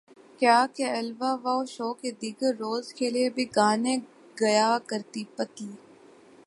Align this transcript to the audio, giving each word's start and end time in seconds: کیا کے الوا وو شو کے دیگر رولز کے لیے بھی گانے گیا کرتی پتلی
کیا 0.39 0.59
کے 0.75 0.85
الوا 0.99 1.31
وو 1.43 1.57
شو 1.73 1.89
کے 2.01 2.09
دیگر 2.21 2.51
رولز 2.59 2.87
کے 2.99 3.07
لیے 3.13 3.29
بھی 3.35 3.45
گانے 3.55 3.95
گیا 4.41 4.71
کرتی 4.89 5.23
پتلی 5.35 5.71